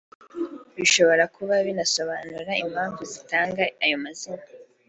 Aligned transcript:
bishobora 0.77 1.23
kuba 1.35 1.53
binasobanura 1.67 2.51
impamvu 2.63 2.99
bazitaga 3.03 3.63
ayo 3.83 3.97
mazina 4.03 4.43